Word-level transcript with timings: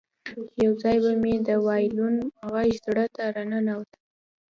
یو 0.63 0.73
ځای 0.83 0.97
به 1.03 1.11
مې 1.21 1.33
د 1.47 1.49
وایلون 1.65 2.15
غږ 2.51 2.69
زړه 2.85 3.05
ته 3.15 3.23
راننوت 3.35 3.89